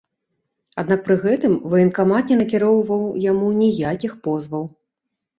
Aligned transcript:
Аднак 0.83 1.01
пры 1.07 1.17
гэтым 1.25 1.51
ваенкамат 1.73 2.31
не 2.33 2.37
накіроўваў 2.39 3.03
яму 3.25 3.51
ніякіх 3.59 4.15
позваў. 4.29 4.65